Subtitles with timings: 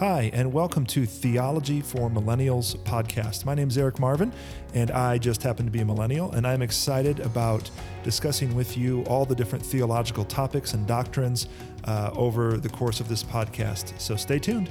[0.00, 3.44] Hi, and welcome to Theology for Millennials podcast.
[3.44, 4.32] My name is Eric Marvin,
[4.74, 7.70] and I just happen to be a millennial, and I'm excited about
[8.02, 11.46] discussing with you all the different theological topics and doctrines
[11.84, 13.96] uh, over the course of this podcast.
[14.00, 14.68] So stay tuned.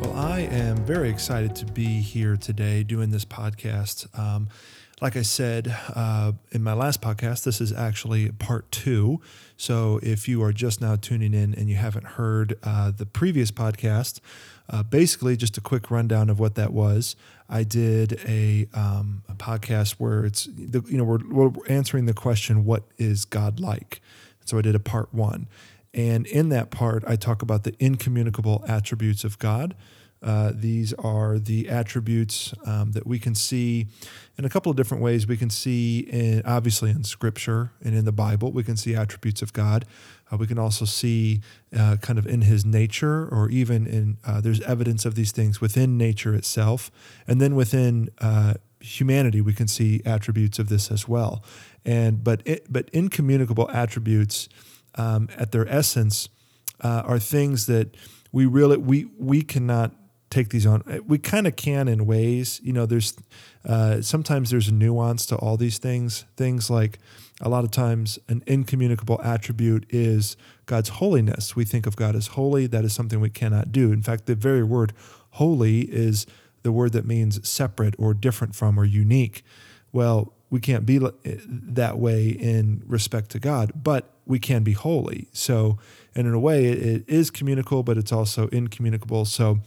[0.00, 4.18] Well, I am very excited to be here today doing this podcast.
[4.18, 4.48] Um,
[5.00, 9.20] like I said uh, in my last podcast, this is actually part two.
[9.58, 13.50] So if you are just now tuning in and you haven't heard uh, the previous
[13.50, 14.20] podcast,
[14.70, 17.14] uh, basically just a quick rundown of what that was.
[17.48, 22.14] I did a, um, a podcast where it's the, you know we're, we're answering the
[22.14, 24.00] question, "What is God like?"
[24.44, 25.46] So I did a part one,
[25.94, 29.76] and in that part, I talk about the incommunicable attributes of God.
[30.26, 33.86] Uh, these are the attributes um, that we can see
[34.36, 35.24] in a couple of different ways.
[35.24, 39.40] We can see, in, obviously, in Scripture and in the Bible, we can see attributes
[39.40, 39.84] of God.
[40.30, 41.42] Uh, we can also see
[41.76, 45.60] uh, kind of in His nature, or even in uh, there's evidence of these things
[45.60, 46.90] within nature itself,
[47.28, 51.44] and then within uh, humanity, we can see attributes of this as well.
[51.84, 54.48] And but it, but incommunicable attributes,
[54.96, 56.28] um, at their essence,
[56.80, 57.96] are things that
[58.32, 59.92] we really we we cannot
[60.36, 60.82] take these on.
[61.06, 62.60] We kind of can in ways.
[62.62, 63.16] You know, there's
[63.64, 66.26] uh, sometimes there's a nuance to all these things.
[66.36, 66.98] Things like
[67.40, 71.56] a lot of times an incommunicable attribute is God's holiness.
[71.56, 72.66] We think of God as holy.
[72.66, 73.92] That is something we cannot do.
[73.92, 74.92] In fact, the very word
[75.30, 76.26] holy is
[76.62, 79.42] the word that means separate or different from or unique.
[79.92, 85.28] Well, we can't be that way in respect to God, but we can be holy.
[85.32, 85.78] So,
[86.14, 89.24] and in a way, it is communicable, but it's also incommunicable.
[89.24, 89.58] So,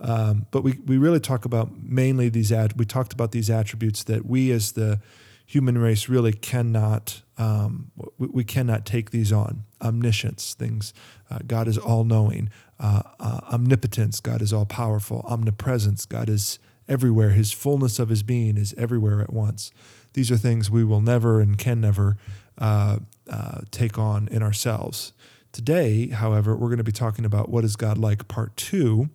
[0.00, 2.78] um, but we, we really talk about mainly these ad.
[2.78, 5.00] We talked about these attributes that we as the
[5.46, 9.64] human race really cannot um, we, we, cannot take these on.
[9.82, 10.94] Omniscience, things
[11.30, 12.48] uh, God is all knowing.
[12.80, 15.22] Uh, uh, omnipotence, God is all powerful.
[15.28, 16.58] Omnipresence, God is
[16.88, 17.30] everywhere.
[17.30, 19.70] His fullness of His being is everywhere at once.
[20.14, 22.16] These are things we will never and can never
[22.56, 25.12] uh, uh, take on in ourselves.
[25.52, 29.10] Today, however, we're going to be talking about what is God like, part two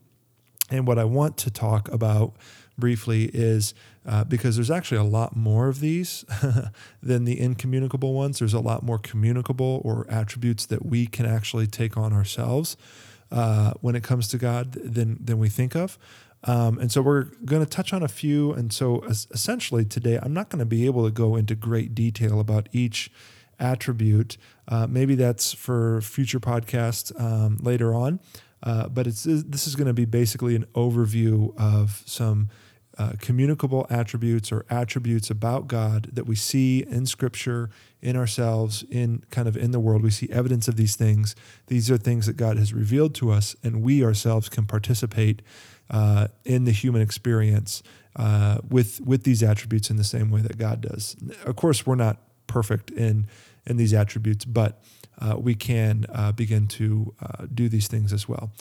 [0.71, 2.33] and what I want to talk about
[2.77, 3.73] briefly is
[4.05, 6.25] uh, because there's actually a lot more of these
[7.03, 8.39] than the incommunicable ones.
[8.39, 12.75] There's a lot more communicable or attributes that we can actually take on ourselves
[13.31, 15.99] uh, when it comes to God than than we think of.
[16.43, 18.51] Um, and so we're going to touch on a few.
[18.51, 22.39] And so essentially today, I'm not going to be able to go into great detail
[22.39, 23.11] about each
[23.59, 24.37] attribute.
[24.67, 28.19] Uh, maybe that's for future podcasts um, later on.
[28.63, 32.49] Uh, but it's this is going to be basically an overview of some
[32.97, 37.69] uh, communicable attributes or attributes about God that we see in Scripture,
[38.01, 40.03] in ourselves, in kind of in the world.
[40.03, 41.35] We see evidence of these things.
[41.67, 45.41] These are things that God has revealed to us, and we ourselves can participate
[45.89, 47.81] uh, in the human experience
[48.17, 51.15] uh, with with these attributes in the same way that God does.
[51.45, 53.27] Of course, we're not perfect in
[53.65, 54.83] in these attributes, but
[55.19, 58.51] uh, we can uh, begin to uh, do these things as well.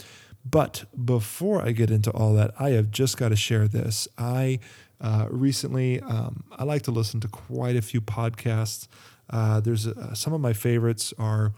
[0.45, 4.09] But before I get into all that, I have just got to share this.
[4.17, 4.61] I
[5.01, 8.89] uh, recently, um, I like to listen to quite a few podcasts.
[9.29, 11.53] Uh, there's uh, some of my favorites are.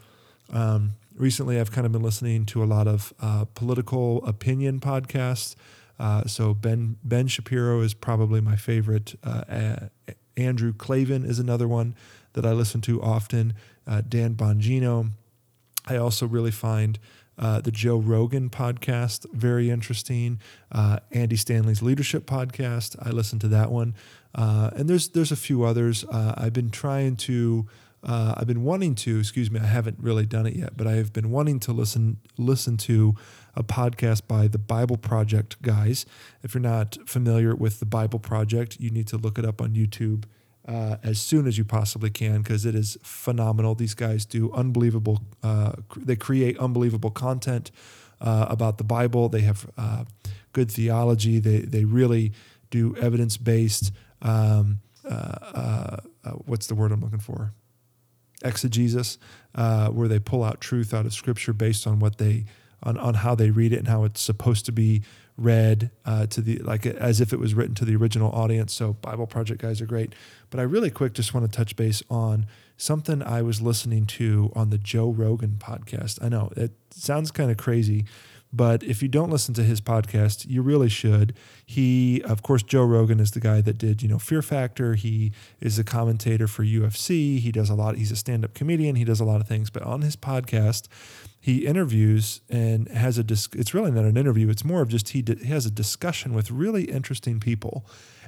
[0.53, 3.15] Um, recently, I've kind of been listening to a lot of
[3.55, 5.57] political opinion podcasts.
[6.27, 9.15] so Ben Ben Shapiro is probably my favorite.
[10.37, 11.95] Andrew Klavan is another one
[12.35, 13.55] that I listen to often.
[13.87, 15.10] Uh, Dan Bongino.
[15.87, 16.98] I also really find
[17.38, 20.41] uh, the Joe Rogan podcast very interesting.
[20.70, 22.97] Uh, Andy Stanley's leadership podcast.
[23.04, 23.94] I listen to that one,
[24.34, 26.04] uh, and there's there's a few others.
[26.04, 27.66] Uh, I've been trying to.
[28.04, 29.20] Uh, I've been wanting to.
[29.20, 29.60] Excuse me.
[29.60, 33.14] I haven't really done it yet, but I have been wanting to listen listen to
[33.54, 36.04] a podcast by the Bible Project guys.
[36.43, 39.70] If you're not familiar with the Bible Project, you need to look it up on
[39.70, 40.25] YouTube
[40.67, 43.75] uh, as soon as you possibly can because it is phenomenal.
[43.75, 45.20] These guys do unbelievable.
[45.43, 47.70] Uh, they create unbelievable content
[48.20, 49.29] uh, about the Bible.
[49.29, 50.05] They have uh,
[50.53, 51.38] good theology.
[51.41, 52.32] They they really
[52.70, 53.93] do evidence based.
[54.20, 55.17] Um, uh,
[55.55, 55.97] uh,
[56.47, 57.53] what's the word I'm looking for?
[58.44, 59.19] Exegesis,
[59.55, 62.44] where they pull out truth out of Scripture based on what they
[62.82, 65.02] on on how they read it and how it's supposed to be
[65.37, 68.73] read uh, to the like as if it was written to the original audience.
[68.73, 70.14] So Bible Project guys are great.
[70.50, 72.46] But I really quick just want to touch base on
[72.76, 76.23] something I was listening to on the Joe Rogan podcast.
[76.23, 78.05] I know it sounds kind of crazy,
[78.52, 81.34] but if you don't listen to his podcast, you really should.
[81.64, 84.94] He, of course, Joe Rogan is the guy that did, you know, Fear Factor.
[84.94, 87.38] He is a commentator for UFC.
[87.38, 87.96] He does a lot.
[87.96, 88.96] He's a stand-up comedian.
[88.96, 89.70] He does a lot of things.
[89.70, 90.88] But on his podcast,
[91.40, 93.25] he interviews and has a.
[93.25, 94.50] Dis- it's really not an interview.
[94.50, 97.87] It's more of just he, di- he has a discussion with really interesting people,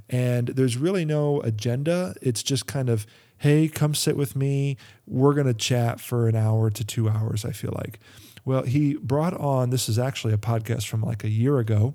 [0.09, 2.15] and there's really no agenda.
[2.23, 3.07] It's just kind of,
[3.39, 4.79] hey, come sit with me.
[5.07, 7.45] We're gonna chat for an hour to two hours.
[7.45, 8.01] I feel like.
[8.45, 11.95] Well, he brought on, this is actually a podcast from like a year ago.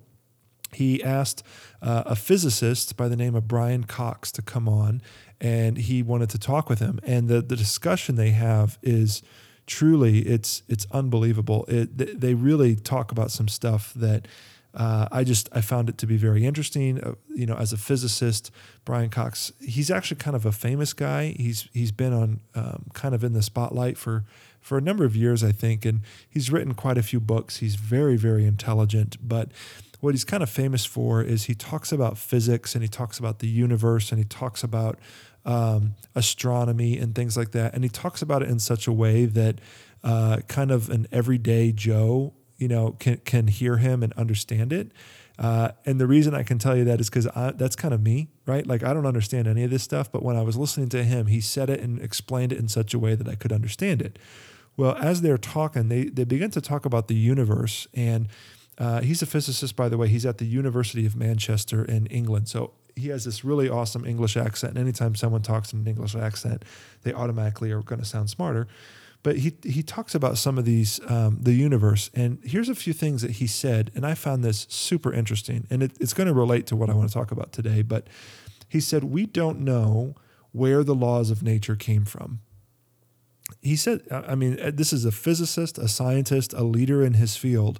[0.71, 1.43] He asked
[1.81, 5.01] uh, a physicist by the name of Brian Cox to come on,
[5.41, 6.99] and he wanted to talk with him.
[7.03, 9.23] And the, the discussion they have is
[9.65, 11.65] truly it's it's unbelievable.
[11.67, 14.27] It they really talk about some stuff that
[14.75, 16.99] uh, I just I found it to be very interesting.
[17.01, 18.51] Uh, you know, as a physicist,
[18.85, 21.35] Brian Cox, he's actually kind of a famous guy.
[21.37, 24.25] He's he's been on um, kind of in the spotlight for
[24.61, 27.57] for a number of years, I think, and he's written quite a few books.
[27.57, 29.51] He's very very intelligent, but
[29.99, 33.39] what he's kind of famous for is he talks about physics and he talks about
[33.39, 34.97] the universe and he talks about
[35.45, 39.25] um, astronomy and things like that, and he talks about it in such a way
[39.25, 39.59] that
[40.03, 44.91] uh, kind of an everyday Joe you know can can hear him and understand it.
[45.39, 48.27] Uh, and the reason I can tell you that is because that's kind of me,
[48.45, 48.67] right?
[48.67, 51.27] Like I don't understand any of this stuff, but when I was listening to him,
[51.27, 54.19] he said it and explained it in such a way that I could understand it.
[54.79, 58.29] Well, as they're talking, they they begin to talk about the universe, and
[58.77, 60.07] uh, he's a physicist, by the way.
[60.07, 64.37] He's at the University of Manchester in England, so he has this really awesome English
[64.37, 64.77] accent.
[64.77, 66.63] And anytime someone talks in an English accent,
[67.01, 68.69] they automatically are going to sound smarter.
[69.21, 72.93] But he he talks about some of these um, the universe, and here's a few
[72.93, 76.33] things that he said, and I found this super interesting, and it, it's going to
[76.33, 77.81] relate to what I want to talk about today.
[77.81, 78.07] But
[78.69, 80.15] he said we don't know
[80.53, 82.39] where the laws of nature came from.
[83.61, 87.35] He said, I mean, uh, this is a physicist, a scientist, a leader in his
[87.35, 87.79] field,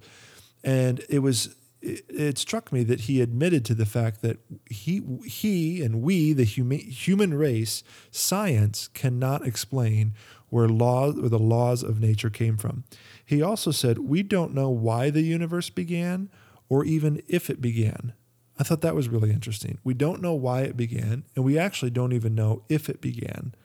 [0.63, 4.37] and it was it, struck me that he admitted to the fact that
[4.69, 10.13] he he and we the human human race science cannot explain
[10.49, 12.83] where law where the laws of nature came from.
[13.25, 16.29] He also said, "We don't know why the universe began
[16.67, 18.13] or even if it began."
[18.57, 19.77] I thought that was really interesting.
[19.85, 23.55] We don't know why it began, and we actually don't even know if it began.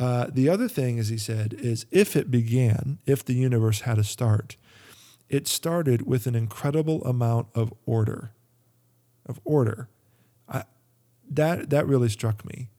[0.00, 3.98] Uh, the other thing, as he said, is if it began, if the universe had
[3.98, 4.56] a start,
[5.28, 8.32] it started with an incredible amount of order.
[9.26, 9.88] Of order.
[10.48, 10.64] I,
[11.30, 12.70] that that really struck me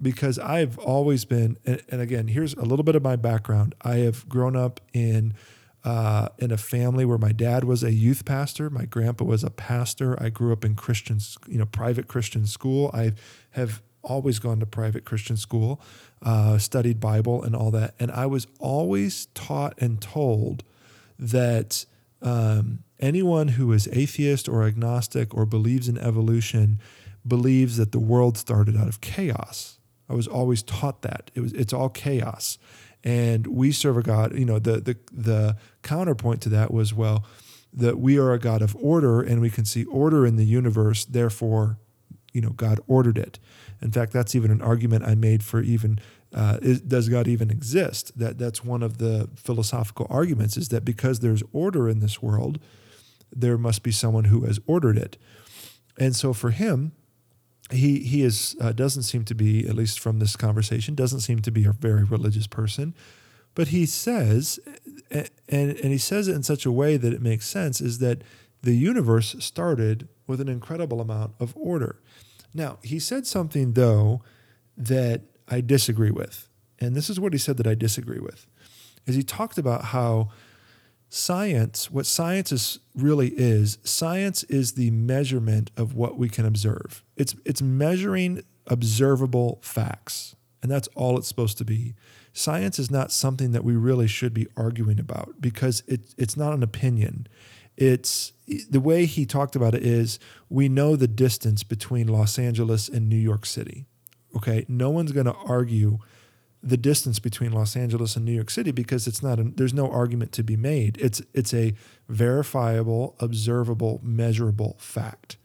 [0.00, 3.74] because I've always been, and, and, again, here's a little bit of my background.
[3.82, 5.34] I have grown up in
[5.82, 9.50] uh, in a family where my dad was a youth pastor, my grandpa was a
[9.50, 10.22] pastor.
[10.22, 11.18] I grew up in Christian,
[11.48, 12.90] you know, private Christian school.
[12.92, 13.14] I
[13.52, 13.80] have
[14.10, 15.80] always gone to private Christian school,
[16.22, 20.64] uh, studied Bible and all that, and I was always taught and told
[21.18, 21.86] that.
[22.22, 26.78] Um, anyone who is atheist or agnostic or believes in evolution
[27.26, 29.80] believes that the world started out of chaos
[30.10, 32.58] I was always taught that it was it's all chaos,
[33.04, 34.36] and we serve a God.
[34.36, 37.24] You know, the the the counterpoint to that was well,
[37.72, 41.04] that we are a God of order, and we can see order in the universe.
[41.04, 41.78] Therefore,
[42.32, 43.38] you know, God ordered it.
[43.82, 45.98] In fact, that's even an argument I made for even
[46.32, 48.16] uh, is, does God even exist?
[48.18, 52.60] That that's one of the philosophical arguments is that because there's order in this world,
[53.34, 55.16] there must be someone who has ordered it.
[55.98, 56.92] And so for him,
[57.70, 61.40] he he is uh, doesn't seem to be at least from this conversation doesn't seem
[61.40, 62.94] to be a very religious person
[63.54, 64.58] but he says
[65.10, 68.22] and and he says it in such a way that it makes sense is that
[68.62, 72.00] the universe started with an incredible amount of order
[72.54, 74.22] now he said something though
[74.76, 78.46] that I disagree with and this is what he said that I disagree with
[79.06, 80.30] is he talked about how
[81.10, 87.04] science, what science is really is, science is the measurement of what we can observe.
[87.16, 91.94] It's it's measuring observable facts, and that's all it's supposed to be.
[92.32, 96.54] Science is not something that we really should be arguing about because it, it's not
[96.54, 97.26] an opinion.
[97.80, 98.34] It's
[98.68, 100.18] the way he talked about it is
[100.50, 103.86] we know the distance between Los Angeles and New York City.
[104.36, 105.98] Okay, no one's going to argue
[106.62, 109.90] the distance between Los Angeles and New York City because it's not a, there's no
[109.90, 110.98] argument to be made.
[111.00, 111.72] It's it's a
[112.06, 115.38] verifiable, observable, measurable fact.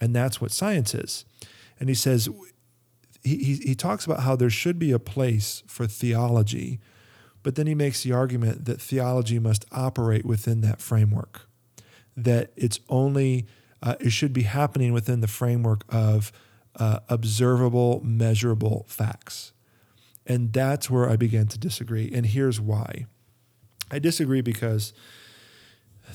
[0.00, 1.24] And that's what science is.
[1.78, 2.28] And he says
[3.22, 6.80] he, he, he talks about how there should be a place for theology,
[7.44, 11.42] but then he makes the argument that theology must operate within that framework.
[12.24, 13.46] That it's only
[13.82, 16.32] uh, it should be happening within the framework of
[16.76, 19.52] uh, observable, measurable facts
[20.30, 22.08] and that's where I began to disagree.
[22.14, 23.06] And here's why
[23.90, 24.92] I disagree because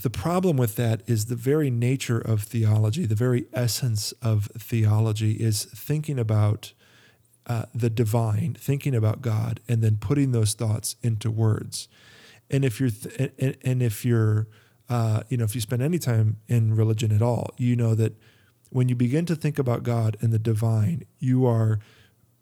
[0.01, 5.33] the problem with that is the very nature of theology, the very essence of theology
[5.33, 6.71] is thinking about
[7.47, 11.89] uh, the divine, thinking about God, and then putting those thoughts into words.
[12.49, 14.47] And if you're, th- and, and, if you're,
[14.89, 18.13] uh, you know, if you spend any time in religion at all, you know that
[18.69, 21.79] when you begin to think about God and the divine, you are,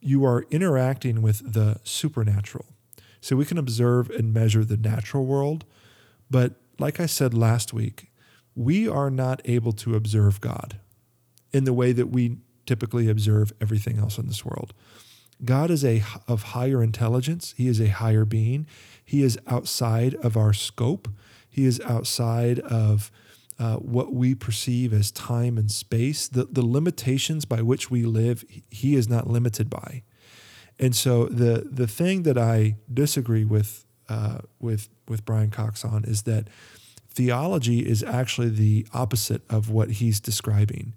[0.01, 2.65] you are interacting with the supernatural.
[3.21, 5.63] So we can observe and measure the natural world,
[6.29, 8.11] but like I said last week,
[8.55, 10.79] we are not able to observe God
[11.51, 14.73] in the way that we typically observe everything else in this world.
[15.43, 17.53] God is a of higher intelligence.
[17.57, 18.65] He is a higher being.
[19.03, 21.07] He is outside of our scope.
[21.53, 23.11] He is outside of
[23.59, 26.27] uh, what we perceive as time and space.
[26.27, 30.01] The, the limitations by which we live, he is not limited by.
[30.79, 36.03] And so the the thing that I disagree with uh, with with Brian Cox on
[36.05, 36.47] is that
[37.07, 40.95] theology is actually the opposite of what he's describing.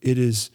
[0.00, 0.52] It is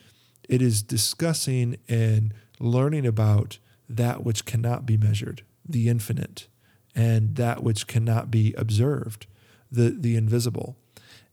[0.47, 6.47] it is discussing and learning about that which cannot be measured, the infinite,
[6.95, 9.27] and that which cannot be observed,
[9.71, 10.77] the the invisible.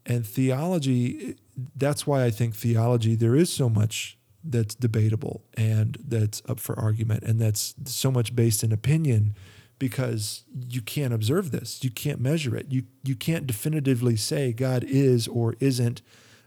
[0.07, 1.37] And theology
[1.77, 6.79] that's why I think theology there is so much that's debatable and that's up for
[6.79, 9.35] argument and that's so much based in opinion
[9.79, 11.83] because you can't observe this.
[11.83, 12.67] You can't measure it.
[12.71, 16.03] You you can't definitively say God is or isn't.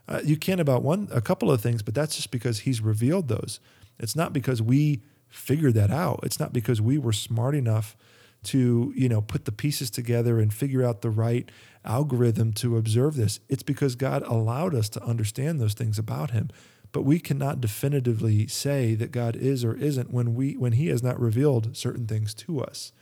[0.08, 3.28] Uh, you can about one a couple of things, but that's just because He's revealed
[3.28, 3.60] those.
[3.98, 6.20] It's not because we figured that out.
[6.22, 7.96] It's not because we were smart enough
[8.44, 11.50] to you know put the pieces together and figure out the right
[11.84, 13.40] algorithm to observe this.
[13.48, 16.50] It's because God allowed us to understand those things about Him.
[16.92, 21.02] But we cannot definitively say that God is or isn't when we when He has
[21.02, 22.92] not revealed certain things to us.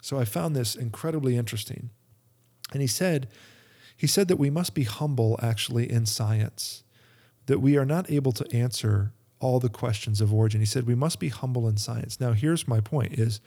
[0.00, 1.90] So I found this incredibly interesting.
[2.72, 3.28] And he said,
[3.96, 6.84] he said that we must be humble actually in science,
[7.46, 10.60] that we are not able to answer all the questions of origin.
[10.60, 12.20] He said we must be humble in science.
[12.20, 13.40] Now here's my point is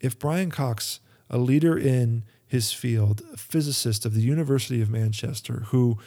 [0.00, 5.64] if Brian Cox, a leader in his field, a physicist of the University of Manchester
[5.68, 5.98] who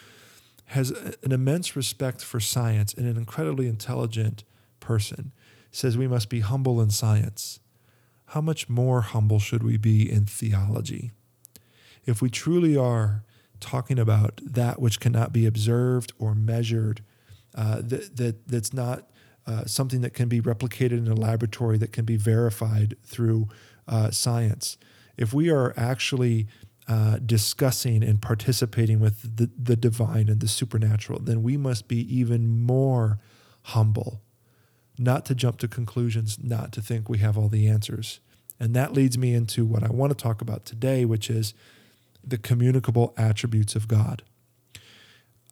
[0.68, 4.44] has an immense respect for science and an incredibly intelligent
[4.80, 5.32] person,
[5.72, 7.60] says we must be humble in science
[8.34, 11.12] how much more humble should we be in theology?
[12.04, 13.24] If we truly are
[13.60, 17.02] talking about that which cannot be observed or measured,
[17.54, 19.08] uh, that, that, that's not
[19.46, 23.50] uh, something that can be replicated in a laboratory, that can be verified through
[23.88, 24.78] uh, science,
[25.18, 26.48] if we are actually
[26.88, 32.00] uh, discussing and participating with the, the divine and the supernatural, then we must be
[32.16, 33.20] even more
[33.64, 34.22] humble
[34.98, 38.20] not to jump to conclusions, not to think we have all the answers.
[38.60, 41.54] And that leads me into what I want to talk about today, which is
[42.24, 44.24] the communicable attributes of God.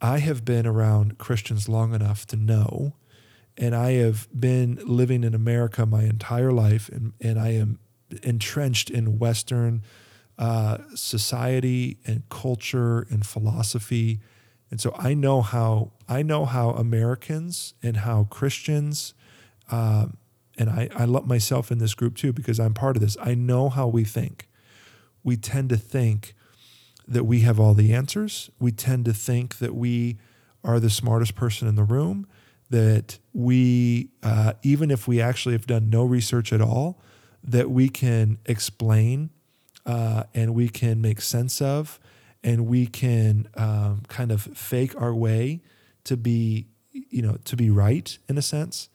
[0.00, 2.94] I have been around Christians long enough to know,
[3.56, 7.78] and I have been living in America my entire life, and, and I am
[8.22, 9.82] entrenched in Western
[10.38, 14.20] uh, society and culture and philosophy.
[14.70, 19.14] And so I know how I know how Americans and how Christians
[19.70, 20.16] um,
[20.58, 23.16] and I, I lump myself in this group too because I'm part of this.
[23.22, 24.48] I know how we think.
[25.24, 26.34] We tend to think
[27.06, 28.50] that we have all the answers.
[28.58, 30.18] We tend to think that we
[30.64, 32.26] are the smartest person in the room,
[32.70, 37.00] that we, uh, even if we actually have done no research at all,
[37.44, 39.30] that we can explain
[39.86, 41.98] uh, and we can make sense of
[42.44, 45.60] and we can um, kind of fake our way
[46.04, 48.88] to be, you know, to be right in a sense.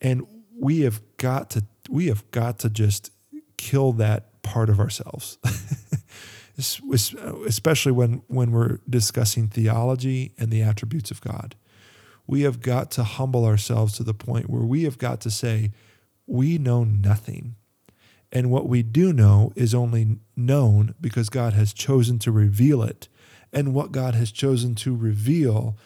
[0.00, 0.26] And
[0.58, 3.10] we have got to we have got to just
[3.56, 5.38] kill that part of ourselves.
[6.58, 11.54] Especially when when we're discussing theology and the attributes of God.
[12.26, 15.72] We have got to humble ourselves to the point where we have got to say,
[16.26, 17.56] we know nothing.
[18.32, 23.08] And what we do know is only known because God has chosen to reveal it.
[23.52, 25.76] And what God has chosen to reveal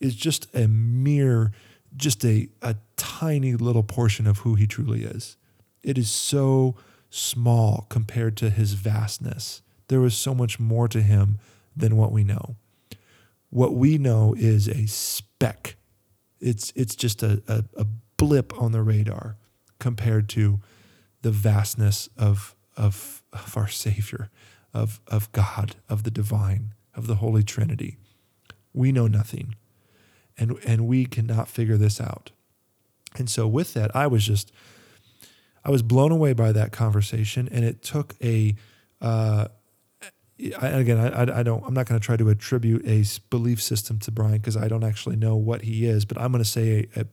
[0.00, 1.52] is just a mere
[1.96, 5.36] just a, a tiny little portion of who he truly is.
[5.82, 6.76] It is so
[7.08, 9.62] small compared to his vastness.
[9.88, 11.38] There is so much more to him
[11.74, 12.56] than what we know.
[13.50, 15.76] What we know is a speck.
[16.40, 17.86] It's it's just a, a, a
[18.16, 19.36] blip on the radar
[19.78, 20.60] compared to
[21.26, 24.30] the vastness of, of, of our Savior,
[24.72, 27.96] of, of God, of the divine, of the Holy Trinity.
[28.72, 29.56] We know nothing
[30.38, 32.30] and and we cannot figure this out.
[33.16, 34.52] And so with that, I was just
[35.64, 38.54] I was blown away by that conversation, and it took a
[39.00, 39.48] uh,
[40.60, 41.64] I, again, I, I don't.
[41.66, 44.84] I'm not going to try to attribute a belief system to Brian because I don't
[44.84, 46.04] actually know what he is.
[46.04, 47.06] But I'm going to say, a, a,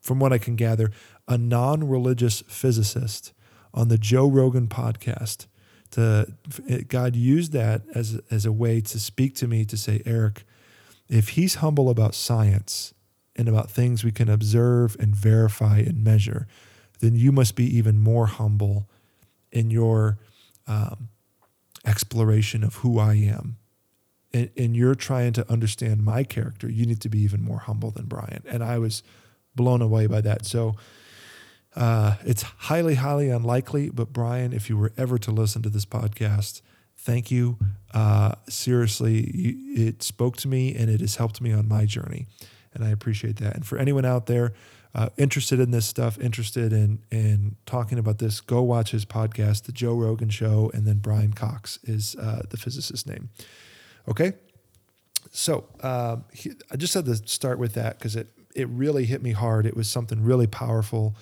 [0.00, 0.90] from what I can gather,
[1.28, 3.32] a non-religious physicist
[3.76, 5.46] on the Joe Rogan podcast.
[5.92, 6.34] To
[6.88, 10.44] God used that as as a way to speak to me to say, Eric,
[11.08, 12.92] if he's humble about science
[13.36, 16.48] and about things we can observe and verify and measure,
[17.00, 18.88] then you must be even more humble
[19.52, 20.18] in your
[20.66, 21.08] um,
[21.84, 23.56] exploration of who I am.
[24.32, 26.68] And, and you're trying to understand my character.
[26.68, 28.42] You need to be even more humble than Brian.
[28.48, 29.02] And I was
[29.54, 30.44] blown away by that.
[30.44, 30.76] So
[31.76, 33.90] uh, it's highly, highly unlikely.
[33.90, 36.62] But Brian, if you were ever to listen to this podcast,
[36.96, 37.58] thank you.
[37.92, 42.26] Uh, seriously, it spoke to me and it has helped me on my journey.
[42.74, 43.54] And I appreciate that.
[43.54, 44.52] And for anyone out there
[44.94, 49.64] uh, interested in this stuff, interested in in talking about this, go watch his podcast,
[49.64, 53.28] The Joe Rogan Show, and then Brian Cox is uh, the physicist's name.
[54.08, 54.32] Okay,
[55.30, 59.22] so uh, he, I just had to start with that because it it really hit
[59.22, 59.66] me hard.
[59.66, 61.14] It was something really powerful.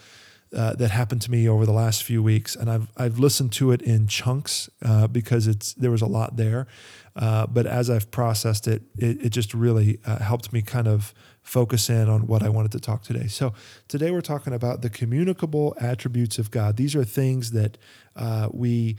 [0.55, 3.73] Uh, that happened to me over the last few weeks, and I've I've listened to
[3.73, 6.69] it in chunks uh, because it's there was a lot there,
[7.17, 11.13] uh, but as I've processed it, it, it just really uh, helped me kind of
[11.43, 13.27] focus in on what I wanted to talk today.
[13.27, 13.53] So
[13.89, 16.77] today we're talking about the communicable attributes of God.
[16.77, 17.77] These are things that
[18.17, 18.97] uh, we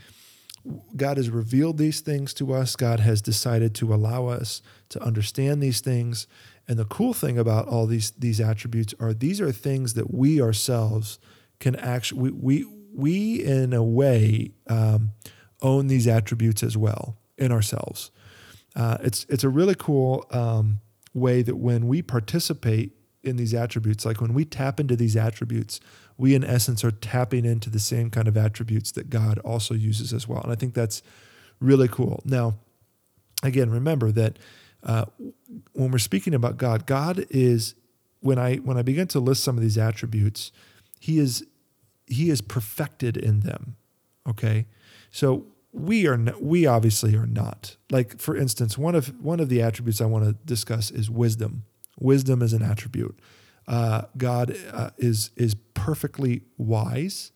[0.96, 2.76] God has revealed these things to us.
[2.76, 6.26] God has decided to allow us to understand these things.
[6.68, 10.40] And the cool thing about all these these attributes are these are things that we
[10.40, 11.18] ourselves
[11.60, 15.12] can actually we we, we in a way um,
[15.62, 18.10] own these attributes as well in ourselves.
[18.74, 20.80] Uh, it's it's a really cool um,
[21.14, 25.80] way that when we participate in these attributes, like when we tap into these attributes,
[26.16, 30.12] we in essence are tapping into the same kind of attributes that God also uses
[30.12, 30.40] as well.
[30.42, 31.02] And I think that's
[31.60, 32.22] really cool.
[32.24, 32.54] Now,
[33.42, 34.38] again, remember that
[34.82, 35.06] uh,
[35.72, 37.74] when we're speaking about God, God is
[38.20, 40.52] when I when I begin to list some of these attributes,
[41.00, 41.46] He is
[42.06, 43.76] He is perfected in them.
[44.28, 44.66] Okay,
[45.10, 47.76] so we are not, we obviously are not.
[47.90, 51.64] Like for instance, one of one of the attributes I want to discuss is wisdom.
[51.98, 53.18] Wisdom is an attribute.
[53.68, 57.32] Uh, God uh, is is perfectly wise.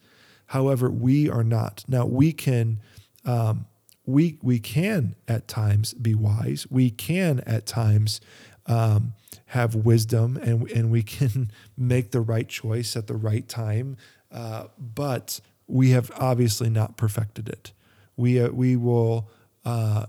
[0.46, 1.84] However, we are not.
[1.86, 2.80] Now we can
[3.24, 3.66] um,
[4.06, 6.66] we we can at times be wise.
[6.70, 8.20] We can at times
[8.66, 9.14] um,
[9.50, 13.96] have wisdom, and and we can make the right choice at the right time.
[14.32, 17.72] Uh, but we have obviously not perfected it
[18.20, 19.28] we uh, we will
[19.64, 20.06] uh,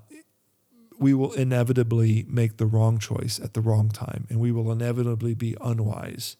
[0.99, 5.33] we will inevitably make the wrong choice at the wrong time, and we will inevitably
[5.33, 6.37] be unwise.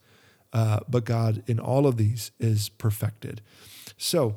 [0.54, 3.42] Uh, but God, in all of these, is perfected.
[3.98, 4.36] So,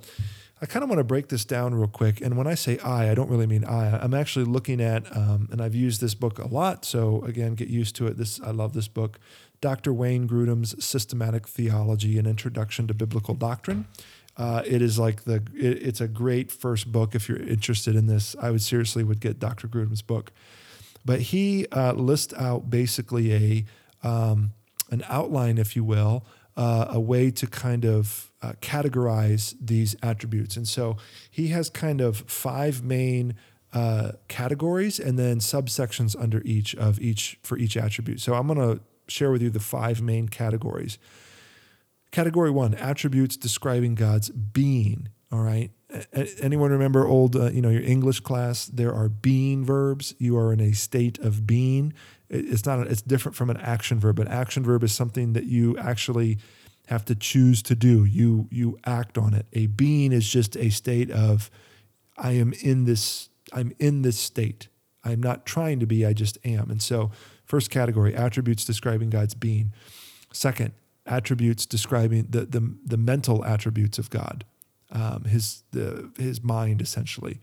[0.65, 2.23] I kind of want to break this down real quick.
[2.23, 4.03] And when I say I, I don't really mean I.
[4.03, 6.87] I'm actually looking at, um, and I've used this book a lot.
[6.87, 8.17] So again, get used to it.
[8.17, 9.21] This I love this book,
[9.61, 9.93] Dr.
[9.93, 13.85] Wayne Grudem's Systematic Theology: An Introduction to Biblical Doctrine.
[14.39, 18.07] Uh, it is like the it, it's a great first book if you're interested in
[18.07, 18.35] this.
[18.41, 19.69] I would seriously would get Dr.
[19.69, 20.33] Grudem's book,
[21.05, 24.53] but he uh, lists out basically a um,
[24.91, 26.25] an outline, if you will,
[26.57, 30.57] uh, a way to kind of uh, categorize these attributes.
[30.57, 30.97] And so
[31.31, 33.35] he has kind of five main
[33.73, 38.21] uh, categories and then subsections under each of each for each attribute.
[38.21, 40.99] So I'm going to share with you the five main categories.
[42.13, 45.09] Category one attributes describing God's being.
[45.33, 45.73] All right.
[46.41, 48.67] Anyone remember old, uh, you know, your English class?
[48.67, 50.15] There are being verbs.
[50.19, 51.93] You are in a state of being.
[52.29, 52.81] It's not.
[52.81, 54.19] A, it's different from an action verb.
[54.19, 56.39] An action verb is something that you actually
[56.87, 58.05] have to choose to do.
[58.05, 59.47] You you act on it.
[59.53, 61.51] A being is just a state of,
[62.17, 63.29] I am in this.
[63.53, 64.69] I'm in this state.
[65.05, 66.05] I'm not trying to be.
[66.05, 66.71] I just am.
[66.71, 67.11] And so,
[67.45, 69.73] first category: attributes describing God's being.
[70.33, 70.73] Second,
[71.07, 74.45] attributes describing the the, the mental attributes of God,
[74.95, 77.41] um, his the his mind essentially.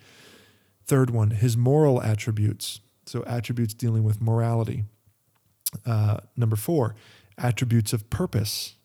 [0.86, 2.80] Third one, his moral attributes.
[3.06, 4.86] So attributes dealing with morality.
[5.86, 6.96] Uh, number four,
[7.38, 8.76] attributes of purpose.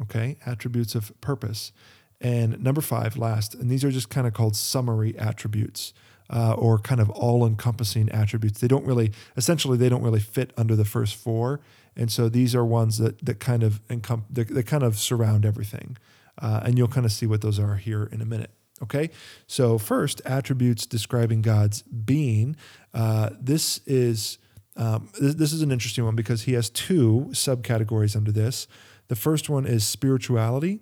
[0.00, 1.72] Okay, attributes of purpose.
[2.20, 5.94] And number five, last, and these are just kind of called summary attributes.
[6.30, 8.58] Uh, or kind of all-encompassing attributes.
[8.58, 11.60] They don't really, essentially, they don't really fit under the first four.
[11.94, 15.44] And so these are ones that that kind of encom- that, that kind of surround
[15.44, 15.98] everything,
[16.40, 18.50] uh, and you'll kind of see what those are here in a minute.
[18.82, 19.10] Okay,
[19.46, 22.56] so first, attributes describing God's being.
[22.92, 24.38] Uh, this is
[24.76, 28.66] um, this, this is an interesting one because he has two subcategories under this.
[29.08, 30.80] The first one is spirituality,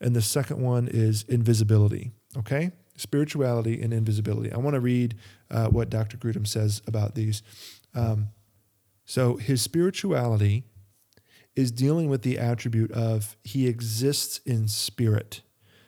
[0.00, 2.12] and the second one is invisibility.
[2.38, 4.50] Okay, spirituality and invisibility.
[4.52, 5.16] I want to read
[5.50, 6.16] uh, what Dr.
[6.16, 7.42] Grudem says about these.
[7.94, 8.28] Um,
[9.04, 10.64] so his spirituality
[11.54, 15.42] is dealing with the attribute of he exists in spirit.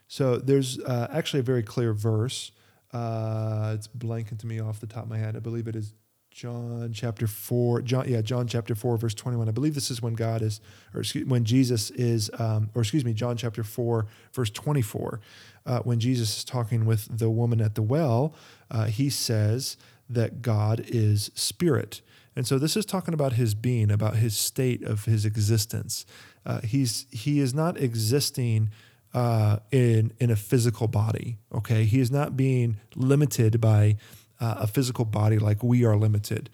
[0.07, 2.53] So there's uh, actually a very clear verse.
[2.92, 5.37] Uh, it's blanking to me off the top of my head.
[5.37, 5.94] I believe it is
[6.31, 7.81] John chapter four.
[7.81, 9.48] John, yeah, John chapter four, verse twenty-one.
[9.48, 10.61] I believe this is when God is,
[10.92, 15.20] or excuse, when Jesus is, um, or excuse me, John chapter four, verse twenty-four.
[15.64, 18.35] Uh, when Jesus is talking with the woman at the well,
[18.70, 19.77] uh, he says
[20.11, 22.03] that God is spirit.
[22.37, 26.05] And so this is talking about his being, about his state of his existence.
[26.44, 28.70] Uh, he's he is not existing
[29.12, 31.38] uh, in in a physical body.
[31.55, 33.97] Okay, he is not being limited by
[34.40, 36.51] uh, a physical body like we are limited.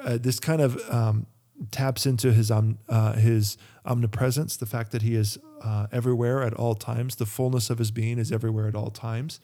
[0.00, 1.26] Uh, this kind of um,
[1.70, 2.78] taps into his um,
[3.16, 7.16] his omnipresence, the fact that he is uh, everywhere at all times.
[7.16, 9.40] The fullness of his being is everywhere at all times.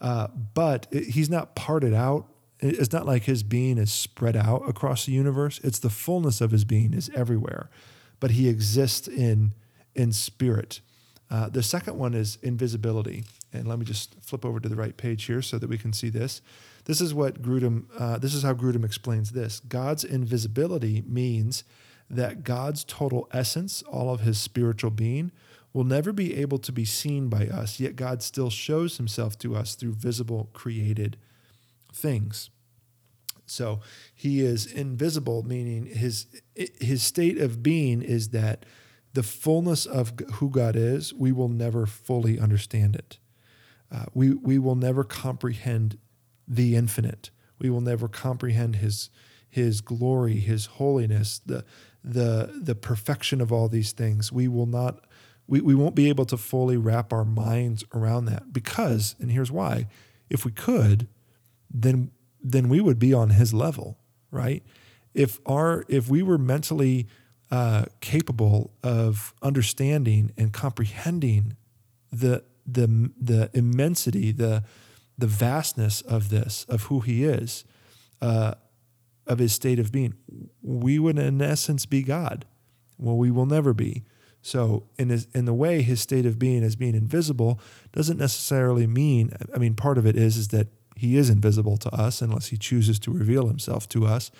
[0.00, 2.28] but it, he's not parted out
[2.64, 5.60] it's not like his being is spread out across the universe.
[5.62, 7.68] It's the fullness of his being is everywhere,
[8.20, 9.52] but he exists in
[9.94, 10.80] in spirit.
[11.30, 14.96] Uh, the second one is invisibility, and let me just flip over to the right
[14.96, 16.40] page here so that we can see this.
[16.84, 17.84] This is what Grudem.
[17.98, 19.60] Uh, this is how Grudem explains this.
[19.60, 21.64] God's invisibility means
[22.08, 25.32] that God's total essence, all of His spiritual being,
[25.72, 27.80] will never be able to be seen by us.
[27.80, 31.16] Yet God still shows Himself to us through visible, created
[31.92, 32.50] things.
[33.46, 33.80] So
[34.14, 38.64] he is invisible, meaning his his state of being is that
[39.12, 43.18] the fullness of who God is, we will never fully understand it.
[43.92, 45.98] Uh, we we will never comprehend
[46.48, 47.30] the infinite.
[47.58, 49.10] We will never comprehend his
[49.48, 51.64] his glory, his holiness, the
[52.02, 54.32] the the perfection of all these things.
[54.32, 55.04] We will not
[55.46, 59.52] we, we won't be able to fully wrap our minds around that because, and here's
[59.52, 59.86] why,
[60.30, 61.08] if we could,
[61.70, 62.10] then
[62.44, 63.98] then we would be on his level,
[64.30, 64.62] right?
[65.14, 67.08] If our if we were mentally
[67.50, 71.56] uh, capable of understanding and comprehending
[72.12, 74.62] the the the immensity, the
[75.16, 77.64] the vastness of this, of who he is,
[78.20, 78.54] uh,
[79.26, 80.14] of his state of being,
[80.60, 82.44] we would in essence be God.
[82.98, 84.04] Well, we will never be.
[84.42, 87.58] So, in his, in the way his state of being as being invisible
[87.92, 89.32] doesn't necessarily mean.
[89.54, 92.56] I mean, part of it is is that he is invisible to us unless he
[92.56, 94.30] chooses to reveal himself to us.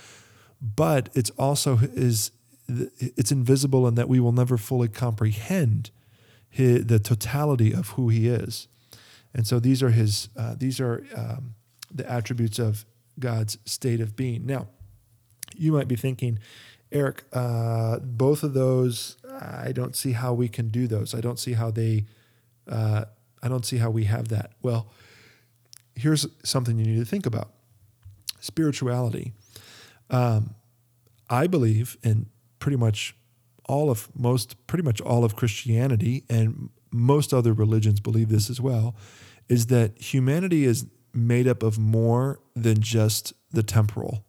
[0.60, 2.30] But it's also is
[2.66, 5.90] it's invisible in that we will never fully comprehend
[6.48, 8.68] his, the totality of who he is.
[9.34, 11.54] And so these are his uh, these are um,
[11.92, 12.84] the attributes of
[13.18, 14.46] God's state of being.
[14.46, 14.68] Now,
[15.56, 16.38] you might be thinking,
[16.90, 21.14] Eric, uh, both of those, I don't see how we can do those.
[21.14, 22.06] I don't see how they,
[22.68, 23.04] uh,
[23.42, 24.52] I don't see how we have that.
[24.62, 24.88] Well,
[25.96, 27.50] here's something you need to think about
[28.40, 29.32] spirituality.
[30.10, 30.54] Um,
[31.30, 32.26] I believe in
[32.58, 33.16] pretty much
[33.66, 38.60] all of most, pretty much all of Christianity, and most other religions believe this as
[38.60, 38.94] well,
[39.48, 44.26] is that humanity is made up of more than just the temporal.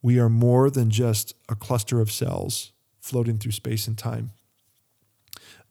[0.00, 4.32] We are more than just a cluster of cells floating through space and time.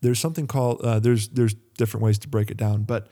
[0.01, 3.09] There's something called uh, there's there's different ways to break it down, but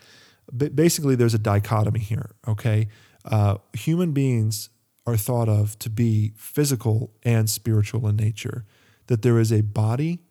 [0.52, 2.36] basically there's a dichotomy here.
[2.48, 2.88] Okay,
[3.26, 4.70] uh, human beings
[5.06, 8.66] are thought of to be physical and spiritual in nature.
[9.08, 10.22] That there is a body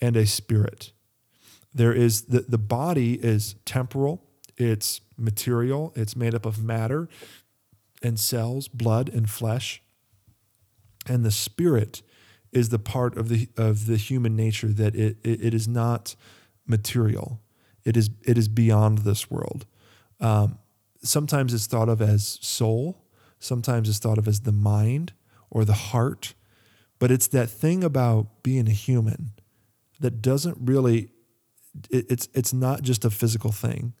[0.00, 0.92] and a spirit.
[1.74, 4.24] There is the, the body is temporal,
[4.56, 7.08] it's material, it's made up of matter
[8.02, 9.82] and cells, blood and flesh.
[11.06, 12.02] And the spirit
[12.52, 16.14] is the part of the of the human nature that it, it, it is not
[16.66, 17.40] material.
[17.88, 19.64] It is it is beyond this world.
[20.20, 20.58] Um,
[21.02, 23.06] sometimes it's thought of as soul.
[23.38, 25.14] Sometimes it's thought of as the mind
[25.48, 26.34] or the heart.
[26.98, 29.30] But it's that thing about being a human
[30.00, 31.08] that doesn't really.
[31.88, 33.94] It, it's it's not just a physical thing.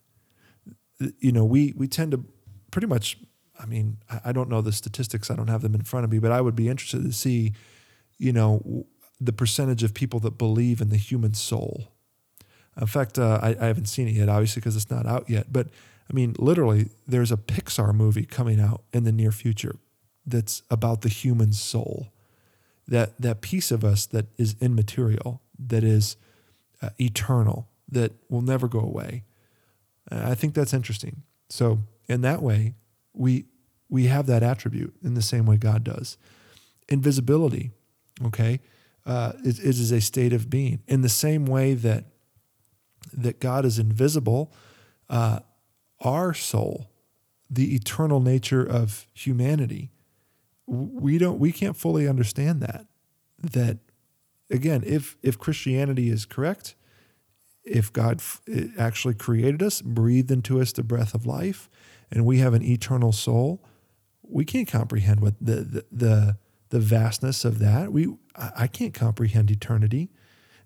[1.18, 2.22] You know, we we tend to
[2.70, 3.16] pretty much.
[3.58, 5.30] I mean, I don't know the statistics.
[5.30, 7.54] I don't have them in front of me, but I would be interested to see,
[8.16, 8.86] you know,
[9.18, 11.88] the percentage of people that believe in the human soul
[12.80, 15.52] in fact, uh, I, I, haven't seen it yet, obviously, because it's not out yet.
[15.52, 15.68] But
[16.10, 19.76] I mean, literally, there's a Pixar movie coming out in the near future
[20.26, 22.08] that's about the human soul,
[22.86, 26.16] that that piece of us that is immaterial, that is
[26.82, 29.24] uh, eternal, that will never go away.
[30.10, 31.22] I think that's interesting.
[31.50, 32.74] So, in that way,
[33.12, 33.46] we
[33.90, 36.16] we have that attribute in the same way God does.
[36.88, 37.72] Invisibility,
[38.24, 38.60] okay,
[39.04, 40.80] uh, is a state of being.
[40.86, 42.04] In the same way that
[43.12, 44.52] that God is invisible,
[45.08, 45.40] uh,
[46.00, 46.90] our soul
[47.50, 49.90] the eternal nature of humanity.
[50.66, 52.86] We don't we can't fully understand that.
[53.38, 53.78] That
[54.50, 56.74] again, if if Christianity is correct,
[57.64, 58.20] if God
[58.78, 61.70] actually created us, breathed into us the breath of life,
[62.10, 63.64] and we have an eternal soul,
[64.22, 66.36] we can't comprehend what the the the,
[66.68, 67.92] the vastness of that.
[67.92, 70.10] We I can't comprehend eternity.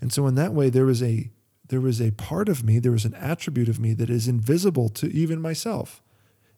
[0.01, 1.31] And so in that way there is a
[1.73, 4.91] there was a part of me, there is an attribute of me that is invisible
[4.91, 6.03] to even myself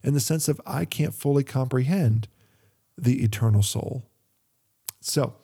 [0.02, 2.26] in the sense of I can't fully comprehend
[2.98, 4.10] the eternal soul.
[5.00, 5.36] So,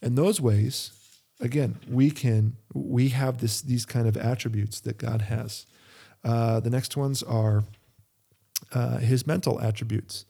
[0.00, 0.92] in those ways,
[1.40, 5.66] again, we can we have this these kind of attributes that God has.
[6.22, 7.64] Uh, the next ones are
[8.70, 10.26] uh, his mental attributes.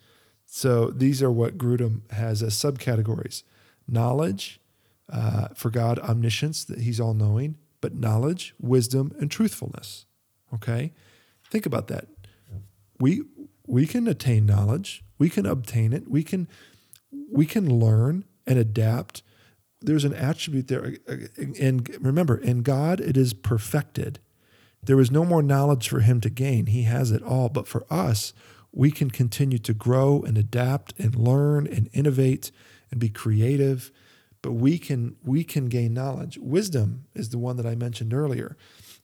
[0.46, 3.42] So these are what Grudem has as subcategories:
[3.86, 4.60] knowledge,
[5.10, 10.06] uh, for God, omniscience, that He's all knowing, but knowledge, wisdom, and truthfulness.
[10.54, 10.94] Okay,
[11.50, 12.08] think about that.
[12.98, 13.22] We
[13.66, 16.48] we can attain knowledge, we can obtain it, we can
[17.30, 19.22] we can learn and adapt
[19.84, 20.94] there's an attribute there.
[21.60, 24.20] And remember, in God, it is perfected.
[24.82, 26.66] There is no more knowledge for him to gain.
[26.66, 27.48] He has it all.
[27.48, 28.32] But for us,
[28.72, 32.50] we can continue to grow and adapt and learn and innovate
[32.90, 33.90] and be creative.
[34.42, 36.38] But we can we can gain knowledge.
[36.40, 38.56] Wisdom is the one that I mentioned earlier.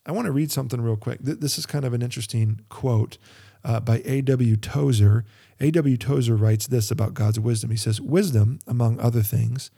[0.05, 1.19] I want to read something real quick.
[1.21, 3.17] This is kind of an interesting quote
[3.63, 4.55] uh, by A.W.
[4.57, 5.25] Tozer.
[5.59, 5.97] A.W.
[5.97, 7.69] Tozer writes this about God's wisdom.
[7.69, 9.71] He says, Wisdom, among other things,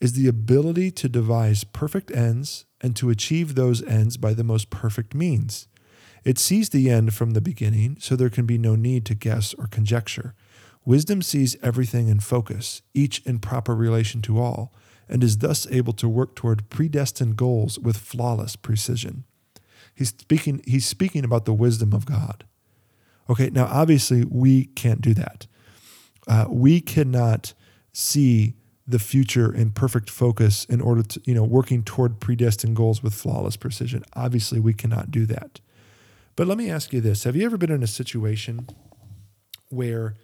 [0.00, 4.70] is the ability to devise perfect ends and to achieve those ends by the most
[4.70, 5.68] perfect means.
[6.24, 9.54] It sees the end from the beginning, so there can be no need to guess
[9.54, 10.34] or conjecture.
[10.84, 14.72] Wisdom sees everything in focus, each in proper relation to all,
[15.10, 19.24] and is thus able to work toward predestined goals with flawless precision.
[19.94, 22.44] He's speaking, he's speaking about the wisdom of God.
[23.28, 25.46] Okay, now obviously we can't do that.
[26.26, 27.52] Uh, we cannot
[27.92, 28.54] see
[28.86, 33.14] the future in perfect focus in order to, you know, working toward predestined goals with
[33.14, 34.04] flawless precision.
[34.14, 35.60] Obviously, we cannot do that.
[36.34, 38.68] But let me ask you this Have you ever been in a situation
[39.68, 40.14] where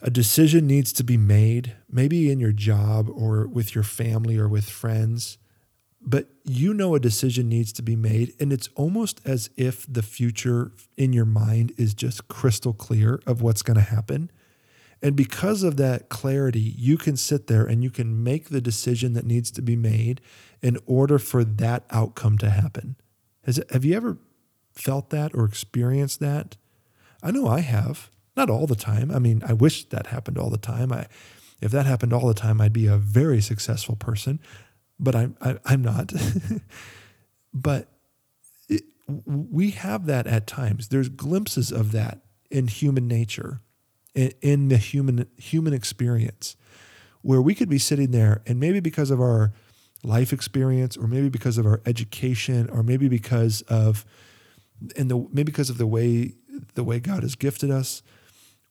[0.00, 4.48] a decision needs to be made, maybe in your job or with your family or
[4.48, 5.38] with friends,
[6.00, 10.02] but you know a decision needs to be made, and it's almost as if the
[10.02, 14.30] future in your mind is just crystal clear of what's going to happen?
[15.02, 19.14] And because of that clarity, you can sit there and you can make the decision
[19.14, 20.20] that needs to be made
[20.62, 22.96] in order for that outcome to happen.
[23.44, 24.18] Has have you ever
[24.72, 26.56] felt that or experienced that?
[27.22, 28.10] I know I have.
[28.36, 29.10] Not all the time.
[29.10, 30.92] I mean, I wish that happened all the time.
[30.92, 31.06] I,
[31.60, 34.40] if that happened all the time, I'd be a very successful person,
[34.98, 36.12] but I'm I, am i am not.
[37.54, 37.88] but
[38.68, 40.88] it, we have that at times.
[40.88, 42.20] There's glimpses of that
[42.50, 43.60] in human nature
[44.16, 46.56] in, the human human experience
[47.22, 49.52] where we could be sitting there and maybe because of our
[50.02, 54.04] life experience or maybe because of our education or maybe because of
[54.96, 56.34] and the maybe because of the way
[56.74, 58.02] the way God has gifted us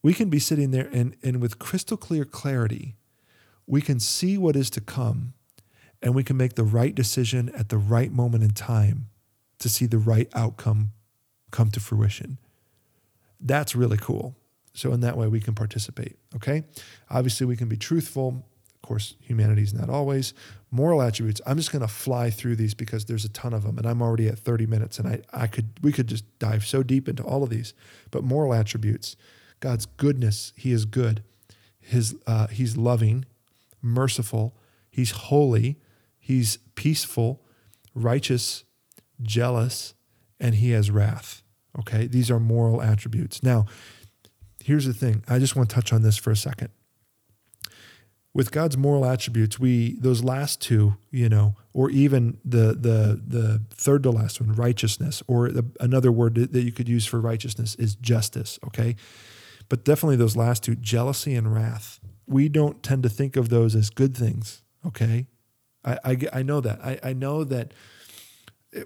[0.06, 2.96] we can be sitting there and and with crystal clear clarity
[3.68, 5.34] we can see what is to come
[6.02, 9.08] and we can make the right decision at the right moment in time
[9.58, 10.92] to see the right outcome
[11.52, 12.38] come to fruition
[13.40, 14.36] that's really cool
[14.76, 16.18] so in that way, we can participate.
[16.36, 16.66] Okay.
[17.10, 18.46] Obviously, we can be truthful.
[18.76, 20.34] Of course, humanity is not always.
[20.70, 21.42] Moral attributes.
[21.48, 24.02] I'm just going to fly through these because there's a ton of them, and I'm
[24.02, 27.24] already at 30 minutes, and I, I could we could just dive so deep into
[27.24, 27.74] all of these.
[28.12, 29.16] But moral attributes,
[29.60, 30.54] God's goodness.
[30.56, 31.24] He is good.
[31.80, 33.26] His uh, He's loving,
[33.82, 34.56] merciful.
[34.90, 35.78] He's holy.
[36.18, 37.42] He's peaceful,
[37.94, 38.64] righteous,
[39.22, 39.94] jealous,
[40.40, 41.44] and he has wrath.
[41.80, 43.44] Okay, these are moral attributes.
[43.44, 43.66] Now,
[44.64, 45.24] here's the thing.
[45.28, 46.70] I just want to touch on this for a second.
[48.34, 53.62] With God's moral attributes, we those last two, you know, or even the the the
[53.70, 57.76] third to last one, righteousness, or the, another word that you could use for righteousness
[57.76, 58.60] is justice.
[58.66, 58.96] Okay,
[59.70, 62.00] but definitely those last two, jealousy and wrath.
[62.28, 64.64] We don't tend to think of those as good things.
[64.86, 65.28] Okay,
[65.84, 66.80] I I, I know that.
[66.84, 67.74] I, I know that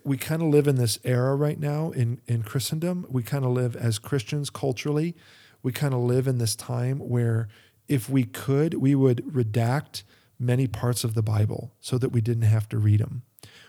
[0.04, 3.06] we kind of live in this era right now in in Christendom.
[3.10, 5.16] We kind of live as Christians culturally
[5.62, 7.48] we kind of live in this time where
[7.88, 10.04] if we could, we would redact
[10.38, 13.24] many parts of the Bible so that we didn't have to read them.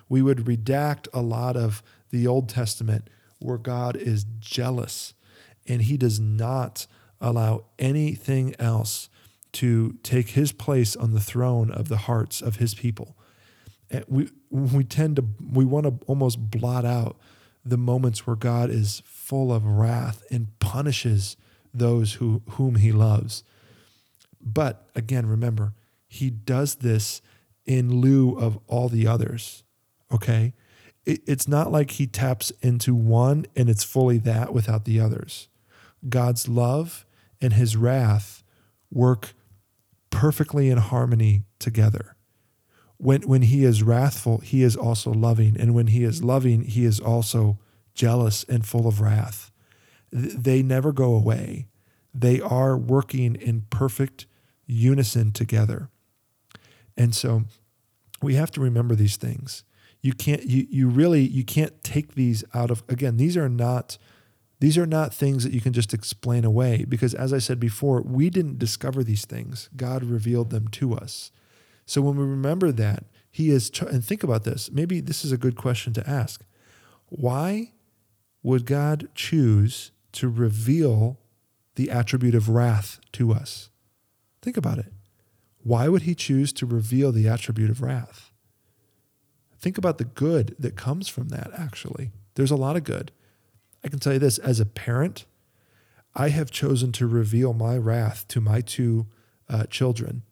[0.08, 5.14] We would redact a lot of the Old Testament where God is jealous
[5.66, 6.86] and he does not
[7.20, 9.08] allow anything else
[9.52, 13.16] to take his place on the throne of the hearts of his people.
[13.90, 17.18] And we we tend to we want to almost blot out
[17.64, 21.36] the moments where God is full of wrath and punishes
[21.74, 23.42] those who whom he loves.
[24.40, 25.74] But again, remember,
[26.06, 27.20] he does this
[27.66, 29.64] in lieu of all the others.
[30.12, 30.54] Okay?
[31.04, 35.48] It, it's not like he taps into one and it's fully that without the others.
[36.08, 37.06] God's love
[37.40, 38.42] and his wrath
[38.90, 39.34] work
[40.10, 42.16] perfectly in harmony together.
[42.98, 45.56] When, when he is wrathful, he is also loving.
[45.58, 47.58] And when he is loving, he is also
[47.94, 49.50] jealous and full of wrath.
[50.12, 51.68] They never go away.
[52.12, 54.26] They are working in perfect
[54.66, 55.88] unison together.
[56.96, 57.44] And so
[58.20, 59.64] we have to remember these things.
[60.02, 63.98] You can't you you really you can't take these out of again, these are not
[64.60, 68.02] these are not things that you can just explain away because as I said before,
[68.02, 69.70] we didn't discover these things.
[69.74, 71.32] God revealed them to us.
[71.86, 74.70] So when we remember that, he is and think about this.
[74.70, 76.44] Maybe this is a good question to ask.
[77.08, 77.72] Why
[78.42, 81.18] would God choose to reveal
[81.76, 83.70] the attribute of wrath to us?
[84.42, 84.92] Think about it.
[85.62, 88.30] Why would he choose to reveal the attribute of wrath?
[89.58, 92.10] Think about the good that comes from that, actually.
[92.34, 93.12] There's a lot of good.
[93.84, 95.24] I can tell you this as a parent,
[96.14, 99.06] I have chosen to reveal my wrath to my two
[99.48, 100.22] uh, children.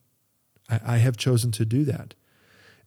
[0.69, 2.15] I, I have chosen to do that.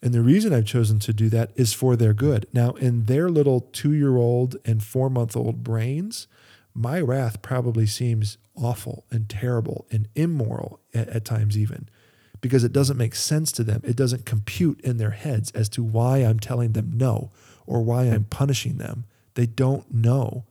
[0.01, 2.47] And the reason I've chosen to do that is for their good.
[2.51, 6.27] Now, in their little two year old and four month old brains,
[6.73, 11.89] my wrath probably seems awful and terrible and immoral at, at times, even
[12.41, 13.81] because it doesn't make sense to them.
[13.83, 17.29] It doesn't compute in their heads as to why I'm telling them no
[17.67, 19.05] or why I'm punishing them.
[19.35, 20.45] They don't know.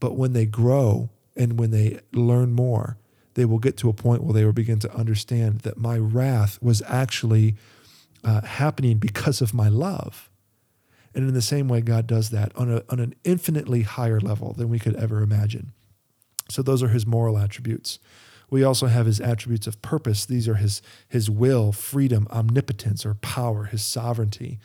[0.00, 2.98] But when they grow and when they learn more,
[3.34, 6.58] they will get to a point where they will begin to understand that my wrath
[6.62, 7.56] was actually
[8.24, 10.30] uh, happening because of my love.
[11.14, 14.52] And in the same way, God does that on, a, on an infinitely higher level
[14.52, 15.72] than we could ever imagine.
[16.50, 17.98] So, those are his moral attributes.
[18.50, 20.24] We also have his attributes of purpose.
[20.24, 24.60] These are his, his will, freedom, omnipotence, or power, his sovereignty.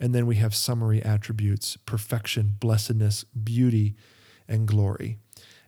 [0.00, 3.94] And then we have summary attributes perfection, blessedness, beauty,
[4.48, 5.18] and glory.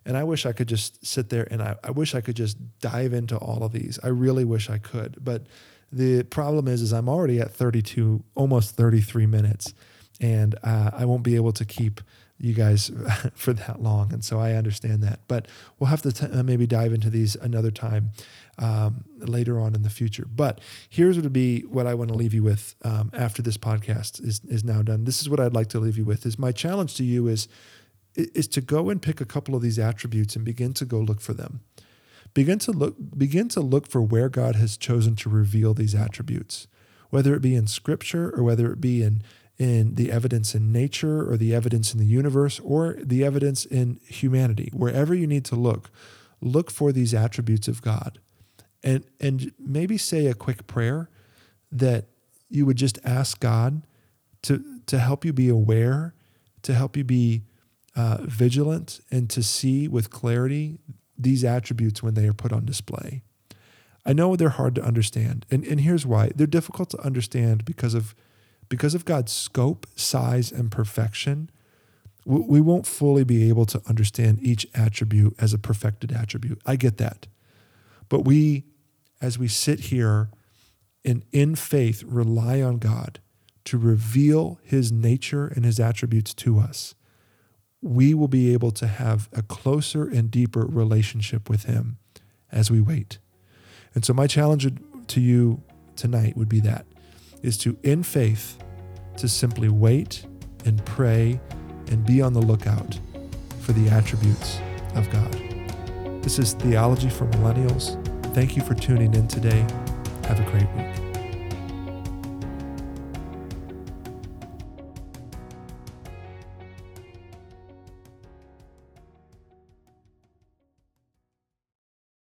[0.05, 2.57] And I wish I could just sit there and I, I wish I could just
[2.81, 3.99] dive into all of these.
[4.03, 5.17] I really wish I could.
[5.23, 5.47] But
[5.93, 9.75] the problem is, is I'm already at 32, almost 33 minutes,
[10.21, 12.01] and uh, I won't be able to keep
[12.39, 12.91] you guys
[13.35, 14.13] for that long.
[14.13, 15.21] And so I understand that.
[15.29, 15.47] But
[15.79, 18.11] we'll have to t- uh, maybe dive into these another time
[18.59, 20.27] um, later on in the future.
[20.31, 23.57] But here's what would be what I want to leave you with um, after this
[23.57, 25.05] podcast is, is now done.
[25.05, 27.49] This is what I'd like to leave you with is my challenge to you is,
[28.19, 31.21] is to go and pick a couple of these attributes and begin to go look
[31.21, 31.61] for them.
[32.35, 36.67] Begin to look begin to look for where God has chosen to reveal these attributes,
[37.11, 39.23] whether it be in scripture or whether it be in
[39.59, 43.99] in the evidence in nature or the evidence in the universe or the evidence in
[44.07, 44.71] humanity.
[44.73, 45.91] Wherever you need to look,
[46.41, 48.21] look for these attributes of God.
[48.85, 51.11] And, and maybe say a quick prayer
[51.73, 52.07] that
[52.49, 53.83] you would just ask God
[54.43, 56.15] to, to help you be aware,
[56.63, 57.43] to help you be
[57.99, 60.79] uh, vigilant, and to see with clarity
[61.19, 63.23] these attributes when they are put on display.
[64.07, 66.31] I know they're hard to understand, and, and here's why.
[66.33, 68.15] They're difficult to understand because of
[68.69, 71.51] because of God's scope, size, and perfection,
[72.25, 76.61] we won't fully be able to understand each attribute as a perfected attribute.
[76.67, 77.27] I get that.
[78.11, 78.65] But we,
[79.23, 80.29] as we sit here
[81.03, 83.21] and in faith rely on God
[83.65, 86.95] to reveal his nature and his attributes to us,
[87.81, 91.99] we will be able to have a closer and deeper relationship with him
[92.51, 93.19] as we wait.
[93.95, 94.69] And so, my challenge
[95.09, 95.63] to you
[95.97, 96.87] tonight would be that
[97.43, 98.59] is to, in faith,
[99.17, 100.27] to simply wait
[100.65, 101.41] and pray
[101.91, 102.99] and be on the lookout
[103.61, 104.61] for the attributes
[104.95, 105.33] of God.
[106.23, 107.97] This is Theology for Millennials.
[108.35, 109.67] Thank you for tuning in today.
[110.25, 111.08] Have a great week.